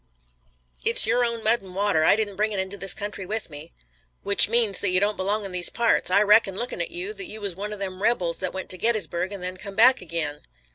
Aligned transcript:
"It's 0.83 1.05
your 1.05 1.23
own 1.23 1.43
mud 1.43 1.61
and 1.61 1.75
water. 1.75 2.03
I 2.03 2.15
didn't 2.15 2.35
bring 2.35 2.51
it 2.51 2.59
into 2.59 2.75
this 2.75 2.95
country 2.95 3.23
with 3.23 3.51
me." 3.51 3.71
"Which 4.23 4.49
means 4.49 4.79
that 4.79 4.89
you 4.89 4.99
don't 4.99 5.15
belong 5.15 5.45
in 5.45 5.51
these 5.51 5.69
parts. 5.69 6.09
I 6.09 6.23
reckon 6.23 6.55
lookin' 6.55 6.81
at 6.81 6.89
you 6.89 7.13
that 7.13 7.27
you 7.29 7.39
wuz 7.39 7.53
one 7.55 7.71
o' 7.71 7.77
them 7.77 8.01
rebels 8.01 8.39
that 8.39 8.51
went 8.51 8.71
to 8.71 8.79
Gettysburg 8.79 9.31
and 9.31 9.43
then 9.43 9.57
come 9.57 9.75
back 9.75 10.01
ag'in." 10.01 10.41